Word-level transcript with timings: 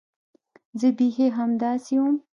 زه 0.79 0.87
بيخي 0.97 1.27
همداسې 1.37 1.95
وم. 2.01 2.15